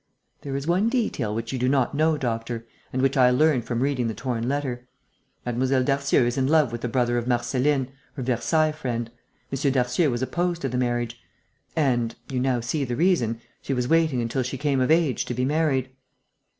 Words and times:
"There 0.41 0.55
is 0.55 0.65
one 0.65 0.89
detail 0.89 1.35
which 1.35 1.53
you 1.53 1.59
do 1.59 1.69
not 1.69 1.93
know, 1.93 2.17
doctor, 2.17 2.65
and 2.91 3.03
which 3.03 3.15
I 3.15 3.29
learnt 3.29 3.65
from 3.65 3.81
reading 3.83 4.07
the 4.07 4.15
torn 4.15 4.49
letter. 4.49 4.87
Mlle. 5.45 5.83
Darcieux 5.83 6.25
is 6.25 6.39
in 6.39 6.47
love 6.47 6.71
with 6.71 6.81
the 6.81 6.87
brother 6.89 7.19
of 7.19 7.27
Marceline, 7.27 7.91
her 8.15 8.23
Versailles 8.23 8.71
friend; 8.71 9.11
M. 9.53 9.71
Darcieux 9.71 10.09
was 10.09 10.23
opposed 10.23 10.63
to 10.63 10.69
the 10.69 10.75
marriage; 10.79 11.21
and 11.75 12.15
you 12.29 12.39
now 12.39 12.61
see 12.61 12.83
the 12.83 12.95
reason 12.95 13.41
she 13.61 13.75
was 13.75 13.87
waiting 13.87 14.23
until 14.23 14.41
she 14.41 14.57
came 14.57 14.79
of 14.79 14.89
age 14.89 15.23
to 15.25 15.35
be 15.35 15.45
married." 15.45 15.91